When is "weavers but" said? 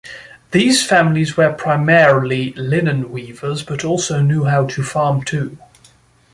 3.11-3.85